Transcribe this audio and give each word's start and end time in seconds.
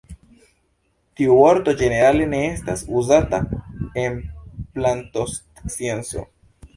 Tiu 1.19 1.33
vorto 1.39 1.73
ĝenerale 1.81 2.25
ne 2.31 2.39
estas 2.45 2.81
uzata 3.01 3.41
en 4.05 4.17
plantoscienco. 4.79 6.25